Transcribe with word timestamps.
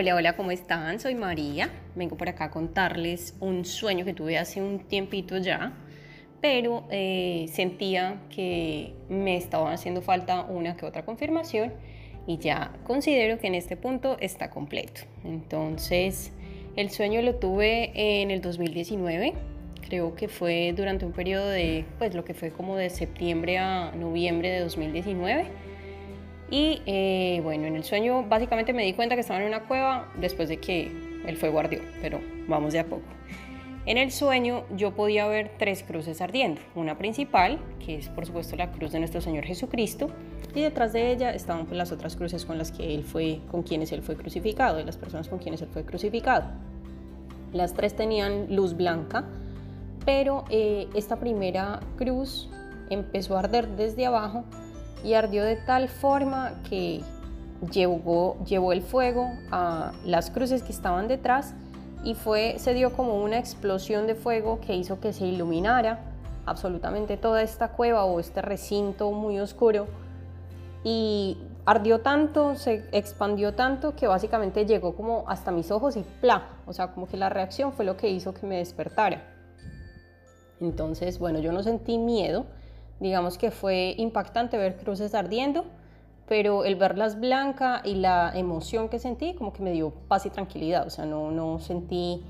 Hola, 0.00 0.14
hola, 0.14 0.36
¿cómo 0.36 0.52
están? 0.52 1.00
Soy 1.00 1.16
María. 1.16 1.70
Vengo 1.96 2.16
por 2.16 2.28
acá 2.28 2.44
a 2.44 2.50
contarles 2.52 3.34
un 3.40 3.64
sueño 3.64 4.04
que 4.04 4.14
tuve 4.14 4.38
hace 4.38 4.62
un 4.62 4.78
tiempito 4.78 5.38
ya, 5.38 5.72
pero 6.40 6.86
eh, 6.88 7.46
sentía 7.52 8.20
que 8.30 8.94
me 9.08 9.36
estaba 9.36 9.72
haciendo 9.72 10.00
falta 10.00 10.42
una 10.42 10.76
que 10.76 10.86
otra 10.86 11.04
confirmación 11.04 11.72
y 12.28 12.38
ya 12.38 12.70
considero 12.84 13.40
que 13.40 13.48
en 13.48 13.56
este 13.56 13.76
punto 13.76 14.18
está 14.20 14.50
completo. 14.50 15.00
Entonces, 15.24 16.30
el 16.76 16.90
sueño 16.90 17.20
lo 17.20 17.34
tuve 17.34 17.90
en 18.22 18.30
el 18.30 18.40
2019, 18.40 19.34
creo 19.84 20.14
que 20.14 20.28
fue 20.28 20.74
durante 20.76 21.06
un 21.06 21.12
periodo 21.12 21.48
de, 21.48 21.84
pues 21.98 22.14
lo 22.14 22.24
que 22.24 22.34
fue 22.34 22.52
como 22.52 22.76
de 22.76 22.90
septiembre 22.90 23.58
a 23.58 23.90
noviembre 23.96 24.48
de 24.48 24.60
2019 24.60 25.46
y 26.50 26.82
eh, 26.86 27.40
bueno, 27.42 27.66
en 27.66 27.76
el 27.76 27.84
sueño 27.84 28.24
básicamente 28.24 28.72
me 28.72 28.84
di 28.84 28.94
cuenta 28.94 29.14
que 29.14 29.20
estaba 29.20 29.40
en 29.40 29.46
una 29.46 29.64
cueva 29.64 30.10
después 30.18 30.48
de 30.48 30.58
que 30.58 30.90
el 31.26 31.36
fuego 31.36 31.60
ardió, 31.60 31.80
pero 32.00 32.20
vamos 32.46 32.72
de 32.72 32.80
a 32.80 32.86
poco. 32.86 33.04
En 33.88 33.96
el 33.96 34.12
sueño 34.12 34.64
yo 34.76 34.94
podía 34.94 35.26
ver 35.26 35.52
tres 35.58 35.82
cruces 35.82 36.20
ardiendo, 36.20 36.60
una 36.74 36.98
principal, 36.98 37.58
que 37.84 37.96
es 37.96 38.08
por 38.10 38.26
supuesto 38.26 38.54
la 38.54 38.70
cruz 38.70 38.92
de 38.92 38.98
nuestro 38.98 39.22
Señor 39.22 39.44
Jesucristo, 39.44 40.10
y 40.54 40.60
detrás 40.60 40.92
de 40.92 41.10
ella 41.10 41.32
estaban 41.32 41.64
pues, 41.64 41.76
las 41.78 41.90
otras 41.90 42.14
cruces 42.16 42.44
con 42.44 42.58
las 42.58 42.70
que 42.70 42.94
él 42.94 43.02
fue, 43.02 43.40
con 43.50 43.62
quienes 43.62 43.92
él 43.92 44.02
fue 44.02 44.16
crucificado, 44.16 44.78
y 44.78 44.84
las 44.84 44.98
personas 44.98 45.28
con 45.28 45.38
quienes 45.38 45.62
él 45.62 45.68
fue 45.72 45.84
crucificado. 45.86 46.50
Las 47.52 47.72
tres 47.72 47.96
tenían 47.96 48.54
luz 48.54 48.76
blanca, 48.76 49.24
pero 50.04 50.44
eh, 50.50 50.86
esta 50.94 51.16
primera 51.16 51.80
cruz 51.96 52.50
empezó 52.90 53.36
a 53.36 53.40
arder 53.40 53.68
desde 53.68 54.04
abajo 54.04 54.44
y 55.04 55.14
ardió 55.14 55.44
de 55.44 55.56
tal 55.56 55.88
forma 55.88 56.52
que 56.68 57.02
llevó, 57.72 58.36
llevó 58.44 58.72
el 58.72 58.82
fuego 58.82 59.30
a 59.50 59.92
las 60.04 60.30
cruces 60.30 60.62
que 60.62 60.72
estaban 60.72 61.08
detrás 61.08 61.54
y 62.04 62.14
fue, 62.14 62.56
se 62.58 62.74
dio 62.74 62.92
como 62.92 63.22
una 63.22 63.38
explosión 63.38 64.06
de 64.06 64.14
fuego 64.14 64.60
que 64.60 64.76
hizo 64.76 65.00
que 65.00 65.12
se 65.12 65.26
iluminara 65.26 66.00
absolutamente 66.46 67.16
toda 67.16 67.42
esta 67.42 67.72
cueva 67.72 68.04
o 68.04 68.20
este 68.20 68.40
recinto 68.40 69.10
muy 69.10 69.38
oscuro 69.38 69.86
y 70.84 71.36
ardió 71.66 72.00
tanto, 72.00 72.54
se 72.54 72.88
expandió 72.92 73.54
tanto 73.54 73.94
que 73.94 74.06
básicamente 74.06 74.64
llegó 74.64 74.94
como 74.96 75.24
hasta 75.28 75.50
mis 75.50 75.70
ojos 75.70 75.96
y 75.96 76.04
¡pla! 76.20 76.48
O 76.66 76.72
sea, 76.72 76.92
como 76.92 77.06
que 77.06 77.16
la 77.16 77.28
reacción 77.28 77.72
fue 77.72 77.84
lo 77.84 77.96
que 77.96 78.08
hizo 78.08 78.32
que 78.32 78.46
me 78.46 78.56
despertara. 78.56 79.34
Entonces, 80.60 81.18
bueno, 81.18 81.40
yo 81.40 81.52
no 81.52 81.62
sentí 81.62 81.98
miedo, 81.98 82.46
digamos 83.00 83.38
que 83.38 83.50
fue 83.50 83.94
impactante 83.98 84.58
ver 84.58 84.76
cruces 84.76 85.14
ardiendo, 85.14 85.64
pero 86.28 86.64
el 86.64 86.76
verlas 86.76 87.18
blanca 87.18 87.80
y 87.84 87.94
la 87.94 88.32
emoción 88.34 88.88
que 88.88 88.98
sentí 88.98 89.34
como 89.34 89.52
que 89.52 89.62
me 89.62 89.72
dio 89.72 89.90
paz 90.08 90.26
y 90.26 90.30
tranquilidad, 90.30 90.86
o 90.86 90.90
sea, 90.90 91.06
no, 91.06 91.30
no 91.30 91.58
sentí 91.58 92.22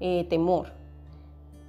eh, 0.00 0.26
temor. 0.28 0.72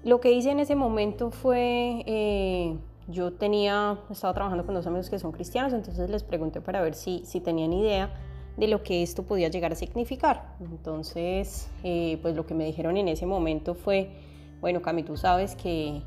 Lo 0.04 0.20
que 0.20 0.32
hice 0.32 0.52
en 0.52 0.60
ese 0.60 0.76
momento 0.76 1.32
fue, 1.32 2.04
eh, 2.06 2.76
yo 3.08 3.34
tenía, 3.34 4.00
estaba 4.10 4.34
trabajando 4.34 4.66
con 4.66 4.76
dos 4.76 4.86
amigos 4.86 5.10
que 5.10 5.18
son 5.18 5.32
cristianos, 5.32 5.74
entonces 5.74 6.10
les 6.10 6.24
pregunté 6.24 6.62
para 6.62 6.82
ver 6.82 6.94
si, 6.94 7.24
si 7.26 7.40
tenían 7.40 7.74
idea 7.74 8.14
de 8.58 8.68
lo 8.68 8.84
que 8.84 9.04
esto 9.04 9.24
podía 9.24 9.50
llegar 9.50 9.72
a 9.72 9.76
significar. 9.76 10.56
Entonces, 10.60 11.70
eh, 11.84 12.20
pues 12.22 12.36
lo 12.36 12.46
que 12.46 12.54
me 12.54 12.66
dijeron 12.66 12.98
en 12.98 13.08
ese 13.08 13.26
momento 13.26 13.76
fue, 13.76 14.10
bueno, 14.60 14.82
Cami, 14.82 15.04
tú 15.04 15.16
sabes 15.16 15.56
que 15.56 16.02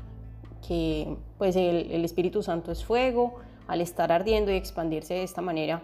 que 0.67 1.15
pues 1.37 1.55
el, 1.55 2.03
Espíritu 2.05 2.43
Santo 2.43 2.71
es 2.71 2.83
fuego, 2.83 3.35
al 3.67 3.81
estar 3.81 4.11
ardiendo 4.11 4.51
y 4.51 4.55
expandirse 4.55 5.13
de 5.15 5.23
esta 5.23 5.41
manera, 5.41 5.81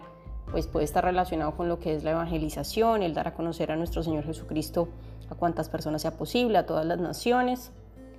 pues 0.50 0.66
puede 0.66 0.84
estar 0.84 1.04
relacionado 1.04 1.56
con 1.56 1.68
lo 1.68 1.78
que 1.78 1.94
es 1.94 2.04
la 2.04 2.12
evangelización, 2.12 3.02
el 3.02 3.14
dar 3.14 3.28
a 3.28 3.34
conocer 3.34 3.70
a 3.70 3.76
nuestro 3.76 4.02
Señor 4.02 4.24
Jesucristo 4.24 4.88
a 5.30 5.34
cuantas 5.34 5.68
personas 5.68 6.02
sea 6.02 6.16
posible, 6.16 6.58
a 6.58 6.66
todas 6.66 6.86
las 6.86 6.98
naciones. 6.98 7.70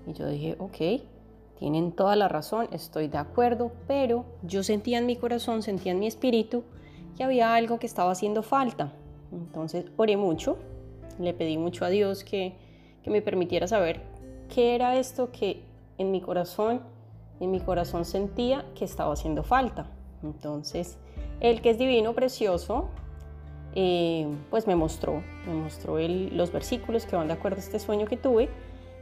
Y 0.06 0.14
yo 0.14 0.28
dije, 0.28 0.56
ok, 0.59 1.03
tienen 1.58 1.92
toda 1.92 2.16
la 2.16 2.28
razón, 2.28 2.68
estoy 2.72 3.08
de 3.08 3.18
acuerdo, 3.18 3.72
pero 3.88 4.26
yo 4.44 4.64
sentía 4.64 4.97
en 4.97 5.06
mi 5.06 5.16
corazón, 5.16 5.62
sentía 5.62 5.91
en 5.91 6.00
mi 6.00 6.08
espíritu 6.08 6.64
que 7.18 7.24
había 7.24 7.53
algo 7.53 7.80
que 7.80 7.88
estaba 7.88 8.12
haciendo 8.12 8.44
falta. 8.44 8.94
Entonces 9.31 9.86
oré 9.97 10.18
mucho, 10.18 10.58
le 11.20 11.34
pedí 11.34 11.58
mucho 11.58 11.84
a 11.86 11.90
Dios 11.90 12.24
que, 12.24 12.53
que 13.03 13.09
me 13.09 13.22
permitiera 13.22 13.68
saber 13.68 14.02
qué 14.53 14.76
era 14.76 14.97
esto 14.97 15.31
que 15.31 15.69
en 16.00 16.10
mi 16.10 16.22
corazón, 16.22 16.82
en 17.40 17.52
mi 17.52 17.60
corazón 17.60 18.06
sentía 18.06 18.66
que 18.74 18.86
estaba 18.86 19.14
haciendo 19.14 19.44
falta. 19.44 19.86
Entonces, 20.24 20.98
el 21.40 21.62
que 21.62 21.70
es 21.70 21.78
divino, 21.78 22.14
precioso, 22.14 22.90
eh, 23.76 24.28
pues 24.50 24.66
me 24.66 24.76
mostró, 24.76 25.22
me 25.46 25.54
mostró 25.54 26.00
los 26.00 26.52
versículos 26.52 27.06
que 27.06 27.16
van 27.16 27.28
de 27.28 27.34
acuerdo 27.34 27.58
a 27.58 27.59
este 27.59 27.78
sueño 27.78 28.08
que 28.08 28.18
tuve 28.18 28.50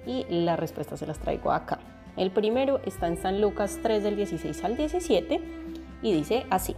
y 0.05 0.25
las 0.29 0.59
respuestas 0.59 0.99
se 0.99 1.07
las 1.07 1.19
traigo 1.19 1.51
acá. 1.51 1.79
El 2.17 2.31
primero 2.31 2.81
está 2.83 3.07
en 3.07 3.17
San 3.17 3.39
Lucas 3.39 3.79
3 3.81 4.03
del 4.03 4.15
16 4.15 4.63
al 4.63 4.75
17 4.75 5.41
y 6.01 6.13
dice 6.13 6.45
así. 6.49 6.75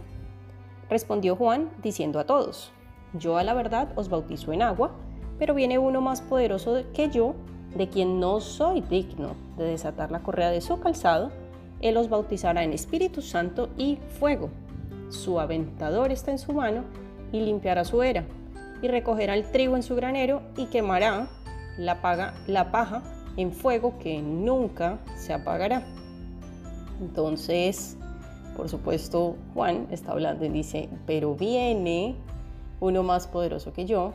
Respondió 0.88 1.34
Juan 1.36 1.70
diciendo 1.82 2.18
a 2.18 2.24
todos, 2.24 2.72
yo 3.14 3.38
a 3.38 3.44
la 3.44 3.54
verdad 3.54 3.92
os 3.96 4.08
bautizo 4.08 4.52
en 4.52 4.62
agua, 4.62 4.92
pero 5.38 5.54
viene 5.54 5.78
uno 5.78 6.00
más 6.00 6.20
poderoso 6.20 6.82
que 6.92 7.10
yo, 7.10 7.34
de 7.74 7.88
quien 7.88 8.20
no 8.20 8.40
soy 8.40 8.80
digno 8.80 9.34
de 9.56 9.64
desatar 9.64 10.10
la 10.10 10.20
correa 10.20 10.50
de 10.50 10.60
su 10.60 10.80
calzado, 10.80 11.30
Él 11.80 11.96
os 11.96 12.08
bautizará 12.08 12.64
en 12.64 12.72
Espíritu 12.72 13.22
Santo 13.22 13.68
y 13.76 13.98
fuego. 14.18 14.50
Su 15.08 15.40
aventador 15.40 16.12
está 16.12 16.30
en 16.30 16.38
su 16.38 16.52
mano 16.52 16.84
y 17.32 17.40
limpiará 17.40 17.84
su 17.84 18.02
era, 18.02 18.24
y 18.82 18.88
recogerá 18.88 19.34
el 19.34 19.50
trigo 19.50 19.76
en 19.76 19.82
su 19.82 19.94
granero 19.94 20.42
y 20.56 20.66
quemará 20.66 21.28
la, 21.78 22.34
la 22.46 22.70
paja 22.70 23.02
en 23.36 23.52
fuego 23.52 23.98
que 23.98 24.20
nunca 24.20 24.98
se 25.16 25.32
apagará. 25.32 25.84
Entonces, 27.00 27.96
por 28.56 28.68
supuesto, 28.68 29.36
Juan 29.54 29.86
está 29.90 30.12
hablando 30.12 30.44
y 30.44 30.48
dice, 30.48 30.88
pero 31.06 31.34
viene 31.34 32.16
uno 32.80 33.02
más 33.02 33.26
poderoso 33.26 33.72
que 33.72 33.86
yo, 33.86 34.12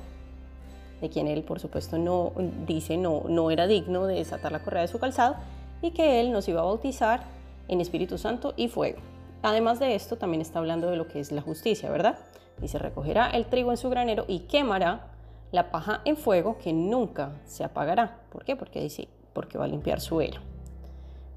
de 1.01 1.09
quien 1.09 1.27
él 1.27 1.43
por 1.43 1.59
supuesto 1.59 1.97
no 1.97 2.31
dice 2.65 2.97
no, 2.97 3.23
no 3.27 3.51
era 3.51 3.67
digno 3.67 4.05
de 4.05 4.15
desatar 4.15 4.51
la 4.51 4.63
correa 4.63 4.81
de 4.81 4.87
su 4.87 4.99
calzado 4.99 5.35
y 5.81 5.91
que 5.91 6.19
él 6.19 6.31
nos 6.31 6.47
iba 6.47 6.61
a 6.61 6.65
bautizar 6.65 7.23
en 7.67 7.81
Espíritu 7.81 8.17
Santo 8.17 8.53
y 8.55 8.67
fuego. 8.67 8.99
Además 9.41 9.79
de 9.79 9.95
esto, 9.95 10.17
también 10.17 10.41
está 10.41 10.59
hablando 10.59 10.89
de 10.89 10.97
lo 10.97 11.07
que 11.07 11.19
es 11.19 11.31
la 11.31 11.41
justicia, 11.41 11.91
¿verdad? 11.91 12.17
Dice, 12.59 12.79
recogerá 12.79 13.29
el 13.29 13.45
trigo 13.45 13.71
en 13.71 13.77
su 13.77 13.89
granero 13.89 14.25
y 14.27 14.39
quemará 14.39 15.07
la 15.51 15.69
paja 15.71 16.01
en 16.05 16.17
fuego 16.17 16.57
que 16.57 16.73
nunca 16.73 17.33
se 17.45 17.63
apagará. 17.63 18.21
¿Por 18.31 18.43
qué? 18.43 18.55
Porque 18.55 18.81
dice, 18.81 19.07
porque 19.33 19.57
va 19.57 19.65
a 19.65 19.67
limpiar 19.67 20.01
su 20.01 20.21
era. 20.21 20.41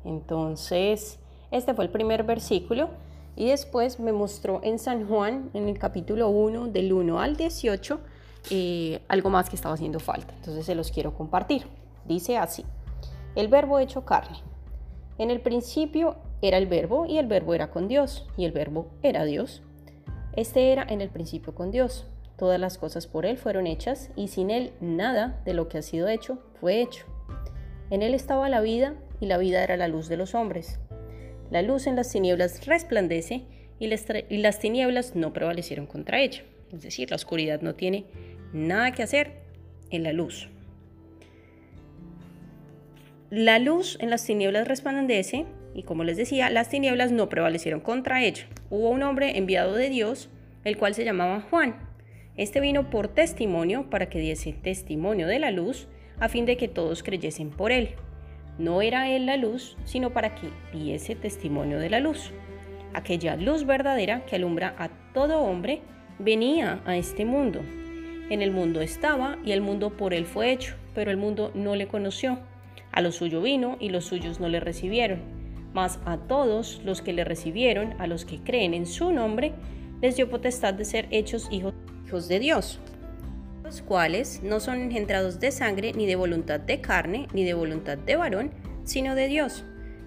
Entonces, 0.04 1.18
este 1.50 1.74
fue 1.74 1.84
el 1.84 1.90
primer 1.90 2.24
versículo 2.24 2.88
y 3.36 3.48
después 3.48 4.00
me 4.00 4.12
mostró 4.12 4.60
en 4.62 4.78
San 4.78 5.06
Juan, 5.06 5.50
en 5.52 5.68
el 5.68 5.78
capítulo 5.78 6.28
1, 6.28 6.68
del 6.68 6.92
1 6.92 7.20
al 7.20 7.36
18, 7.36 8.00
eh, 8.50 9.00
algo 9.08 9.30
más 9.30 9.50
que 9.50 9.56
estaba 9.56 9.74
haciendo 9.74 10.00
falta. 10.00 10.34
Entonces 10.34 10.66
se 10.66 10.74
los 10.74 10.90
quiero 10.90 11.14
compartir. 11.14 11.66
Dice 12.06 12.38
así, 12.38 12.64
el 13.34 13.48
verbo 13.48 13.78
hecho 13.78 14.04
carne. 14.04 14.38
En 15.18 15.30
el 15.30 15.40
principio 15.40 16.16
era 16.42 16.58
el 16.58 16.66
verbo 16.66 17.06
y 17.06 17.18
el 17.18 17.26
verbo 17.26 17.54
era 17.54 17.70
con 17.70 17.88
Dios 17.88 18.26
y 18.36 18.44
el 18.44 18.52
verbo 18.52 18.88
era 19.02 19.24
Dios. 19.24 19.62
Este 20.34 20.72
era 20.72 20.86
en 20.88 21.00
el 21.00 21.10
principio 21.10 21.54
con 21.54 21.70
Dios. 21.70 22.06
Todas 22.36 22.60
las 22.60 22.78
cosas 22.78 23.08
por 23.08 23.26
Él 23.26 23.36
fueron 23.36 23.66
hechas 23.66 24.10
y 24.14 24.28
sin 24.28 24.50
Él 24.50 24.72
nada 24.80 25.42
de 25.44 25.54
lo 25.54 25.68
que 25.68 25.78
ha 25.78 25.82
sido 25.82 26.06
hecho 26.08 26.38
fue 26.60 26.80
hecho. 26.80 27.04
En 27.90 28.02
Él 28.02 28.14
estaba 28.14 28.48
la 28.48 28.60
vida 28.60 28.94
y 29.20 29.26
la 29.26 29.38
vida 29.38 29.64
era 29.64 29.76
la 29.76 29.88
luz 29.88 30.08
de 30.08 30.16
los 30.16 30.34
hombres. 30.34 30.78
La 31.50 31.62
luz 31.62 31.86
en 31.86 31.96
las 31.96 32.10
tinieblas 32.10 32.66
resplandece 32.66 33.46
y 33.80 34.38
las 34.38 34.58
tinieblas 34.60 35.16
no 35.16 35.32
prevalecieron 35.32 35.86
contra 35.86 36.20
ella. 36.20 36.42
Es 36.72 36.82
decir, 36.82 37.10
la 37.10 37.16
oscuridad 37.16 37.60
no 37.62 37.74
tiene 37.74 38.04
nada 38.52 38.92
que 38.92 39.02
hacer 39.02 39.32
en 39.90 40.02
la 40.02 40.12
luz. 40.12 40.48
La 43.30 43.58
luz 43.58 43.98
en 44.00 44.10
las 44.10 44.24
tinieblas 44.24 44.66
resplandece 44.66 45.46
y 45.74 45.82
como 45.82 46.02
les 46.02 46.16
decía, 46.16 46.50
las 46.50 46.70
tinieblas 46.70 47.12
no 47.12 47.28
prevalecieron 47.28 47.80
contra 47.80 48.22
ella. 48.24 48.46
Hubo 48.70 48.90
un 48.90 49.02
hombre 49.02 49.36
enviado 49.36 49.74
de 49.74 49.90
Dios, 49.90 50.30
el 50.64 50.76
cual 50.76 50.94
se 50.94 51.04
llamaba 51.04 51.42
Juan. 51.42 51.76
Este 52.36 52.60
vino 52.60 52.88
por 52.90 53.08
testimonio 53.08 53.90
para 53.90 54.08
que 54.08 54.18
diese 54.18 54.52
testimonio 54.52 55.26
de 55.26 55.38
la 55.38 55.50
luz, 55.50 55.88
a 56.20 56.28
fin 56.28 56.46
de 56.46 56.56
que 56.56 56.68
todos 56.68 57.02
creyesen 57.02 57.50
por 57.50 57.70
él. 57.70 57.90
No 58.58 58.82
era 58.82 59.10
él 59.10 59.26
la 59.26 59.36
luz, 59.36 59.76
sino 59.84 60.12
para 60.12 60.34
que 60.34 60.48
diese 60.72 61.14
testimonio 61.14 61.78
de 61.78 61.90
la 61.90 62.00
luz. 62.00 62.32
Aquella 62.94 63.36
luz 63.36 63.66
verdadera 63.66 64.24
que 64.24 64.36
alumbra 64.36 64.74
a 64.78 64.88
todo 65.12 65.40
hombre 65.40 65.82
venía 66.18 66.80
a 66.84 66.96
este 66.96 67.24
mundo. 67.24 67.60
En 68.30 68.42
el 68.42 68.50
mundo 68.50 68.80
estaba 68.80 69.38
y 69.44 69.52
el 69.52 69.60
mundo 69.60 69.96
por 69.96 70.12
él 70.12 70.26
fue 70.26 70.52
hecho, 70.52 70.74
pero 70.94 71.10
el 71.10 71.16
mundo 71.16 71.50
no 71.54 71.76
le 71.76 71.88
conoció. 71.88 72.38
A 72.92 73.00
lo 73.00 73.12
suyo 73.12 73.40
vino 73.40 73.76
y 73.80 73.90
los 73.90 74.04
suyos 74.04 74.40
no 74.40 74.48
le 74.48 74.60
recibieron. 74.60 75.20
Mas 75.72 75.98
a 76.04 76.16
todos 76.16 76.80
los 76.84 77.02
que 77.02 77.12
le 77.12 77.24
recibieron, 77.24 77.94
a 78.00 78.06
los 78.06 78.24
que 78.24 78.38
creen 78.38 78.74
en 78.74 78.86
su 78.86 79.12
nombre, 79.12 79.52
les 80.00 80.16
dio 80.16 80.28
potestad 80.28 80.74
de 80.74 80.84
ser 80.84 81.06
hechos 81.10 81.48
hijos, 81.50 81.74
de 82.28 82.38
Dios. 82.38 82.80
los 83.62 83.82
cuales 83.82 84.42
no 84.42 84.60
son 84.60 84.80
engendrados 84.80 85.40
de 85.40 85.50
sangre, 85.50 85.92
ni 85.92 86.06
de 86.06 86.16
voluntad 86.16 86.58
de 86.58 86.80
carne, 86.80 87.28
ni 87.34 87.44
de 87.44 87.52
voluntad 87.52 87.98
de 87.98 88.16
varón, 88.16 88.50
sino 88.84 89.14
de 89.14 89.28
Dios. 89.28 89.62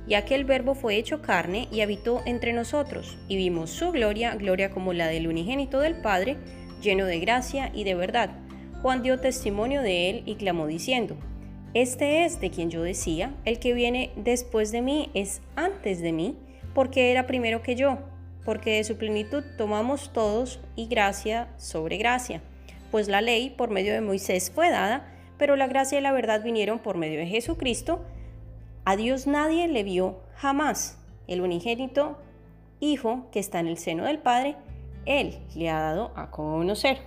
Y 0.08 0.16
aquel 0.16 0.46
verbo 0.46 0.74
fue 0.74 0.96
hecho 0.96 1.22
carne 1.22 1.68
y 1.72 1.82
habitó 1.82 2.22
entre 2.26 2.54
nosotros, 2.54 3.18
y 3.28 3.38
vimos 3.38 3.70
su 3.70 3.92
gloria, 3.92 4.36
gloria 4.36 4.72
como 4.72 4.94
la 4.94 5.08
del 5.08 5.28
unigénito 5.28 5.80
del 5.80 6.02
Padre, 6.02 6.38
lleno 6.82 7.06
de 7.06 7.20
gracia 7.20 7.72
y 7.74 7.84
de 7.84 7.96
verdad. 7.96 8.32
Juan 8.82 9.04
dio 9.04 9.20
testimonio 9.20 9.82
de 9.82 10.10
él 10.10 10.24
y 10.26 10.36
clamó 10.36 10.68
diciendo, 10.68 11.16
Este 11.74 12.26
es 12.26 12.42
de 12.42 12.50
quien 12.50 12.70
yo 12.70 12.82
decía, 12.82 13.34
el 13.46 13.60
que 13.60 13.74
viene 13.74 14.12
después 14.16 14.72
de 14.72 14.82
mí 14.82 15.10
es 15.14 15.42
antes 15.56 16.02
de 16.02 16.12
mí, 16.12 16.36
porque 16.74 17.12
era 17.12 17.28
primero 17.28 17.62
que 17.62 17.76
yo, 17.76 18.00
porque 18.44 18.78
de 18.78 18.84
su 18.84 18.98
plenitud 18.98 19.44
tomamos 19.58 20.12
todos 20.14 20.60
y 20.76 20.88
gracia 20.88 21.50
sobre 21.58 21.98
gracia 21.98 22.42
pues 22.92 23.08
la 23.08 23.22
ley 23.22 23.50
por 23.50 23.70
medio 23.70 23.94
de 23.94 24.02
Moisés 24.02 24.52
fue 24.54 24.70
dada, 24.70 25.08
pero 25.38 25.56
la 25.56 25.68
gracia 25.68 25.98
y 25.98 26.02
la 26.02 26.12
verdad 26.12 26.44
vinieron 26.44 26.80
por 26.80 26.98
medio 26.98 27.18
de 27.20 27.26
Jesucristo. 27.26 28.04
A 28.84 28.96
Dios 28.96 29.28
nadie 29.28 29.68
le 29.68 29.84
vio 29.84 30.20
jamás. 30.36 30.98
El 31.28 31.42
unigénito 31.42 32.18
Hijo 32.84 33.28
que 33.32 33.40
está 33.40 33.60
en 33.60 33.68
el 33.68 33.78
seno 33.78 34.06
del 34.06 34.18
Padre, 34.18 34.56
Él 35.06 35.38
le 35.56 35.70
ha 35.70 35.80
dado 35.80 36.12
a 36.16 36.32
conocer. 36.32 36.98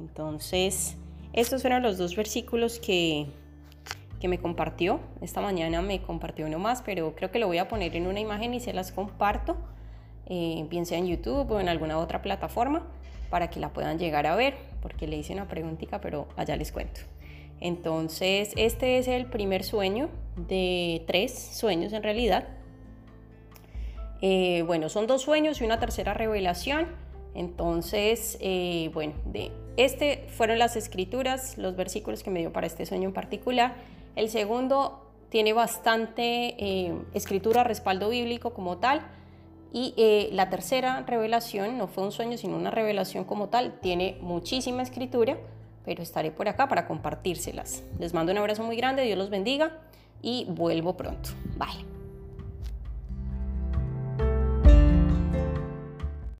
Entonces, 0.00 0.96
estos 1.34 1.60
fueron 1.60 1.82
los 1.82 1.98
dos 1.98 2.16
versículos 2.16 2.78
que, 2.78 3.26
que 4.18 4.28
me 4.28 4.38
compartió. 4.38 5.00
Esta 5.20 5.42
mañana 5.42 5.82
me 5.82 6.00
compartió 6.00 6.46
uno 6.46 6.58
más, 6.58 6.80
pero 6.80 7.14
creo 7.14 7.30
que 7.30 7.38
lo 7.38 7.46
voy 7.46 7.58
a 7.58 7.68
poner 7.68 7.94
en 7.96 8.06
una 8.06 8.18
imagen 8.18 8.54
y 8.54 8.60
se 8.60 8.72
las 8.72 8.92
comparto, 8.92 9.58
eh, 10.24 10.66
bien 10.70 10.86
sea 10.86 10.96
en 10.96 11.06
YouTube 11.06 11.50
o 11.50 11.60
en 11.60 11.68
alguna 11.68 11.98
otra 11.98 12.22
plataforma 12.22 12.86
para 13.28 13.50
que 13.50 13.60
la 13.60 13.74
puedan 13.74 13.98
llegar 13.98 14.26
a 14.26 14.36
ver, 14.36 14.56
porque 14.80 15.06
le 15.06 15.18
hice 15.18 15.34
una 15.34 15.48
preguntita, 15.48 16.00
pero 16.00 16.28
allá 16.36 16.56
les 16.56 16.72
cuento. 16.72 17.02
Entonces, 17.60 18.54
este 18.56 18.96
es 18.96 19.06
el 19.06 19.26
primer 19.26 19.64
sueño 19.64 20.08
de 20.36 21.04
tres 21.06 21.32
sueños 21.32 21.92
en 21.92 22.02
realidad. 22.02 22.48
Eh, 24.20 24.62
bueno, 24.66 24.88
son 24.88 25.06
dos 25.06 25.22
sueños 25.22 25.60
y 25.60 25.64
una 25.64 25.78
tercera 25.78 26.14
revelación. 26.14 26.88
Entonces, 27.34 28.38
eh, 28.40 28.90
bueno, 28.94 29.14
de 29.26 29.50
este 29.76 30.26
fueron 30.28 30.58
las 30.58 30.76
escrituras, 30.76 31.58
los 31.58 31.74
versículos 31.76 32.22
que 32.22 32.30
me 32.30 32.40
dio 32.40 32.52
para 32.52 32.66
este 32.66 32.86
sueño 32.86 33.08
en 33.08 33.14
particular. 33.14 33.74
El 34.14 34.28
segundo 34.28 35.04
tiene 35.28 35.52
bastante 35.52 36.54
eh, 36.58 36.94
escritura, 37.12 37.64
respaldo 37.64 38.08
bíblico 38.08 38.54
como 38.54 38.78
tal. 38.78 39.02
Y 39.72 39.92
eh, 39.96 40.28
la 40.30 40.48
tercera 40.50 41.02
revelación 41.04 41.76
no 41.76 41.88
fue 41.88 42.04
un 42.04 42.12
sueño, 42.12 42.38
sino 42.38 42.56
una 42.56 42.70
revelación 42.70 43.24
como 43.24 43.48
tal. 43.48 43.80
Tiene 43.80 44.16
muchísima 44.20 44.82
escritura, 44.82 45.36
pero 45.84 46.04
estaré 46.04 46.30
por 46.30 46.48
acá 46.48 46.68
para 46.68 46.86
compartírselas. 46.86 47.82
Les 47.98 48.14
mando 48.14 48.30
un 48.30 48.38
abrazo 48.38 48.62
muy 48.62 48.76
grande, 48.76 49.02
Dios 49.02 49.18
los 49.18 49.30
bendiga 49.30 49.72
y 50.24 50.46
vuelvo 50.48 50.96
pronto. 50.96 51.30
Bye. 51.58 51.93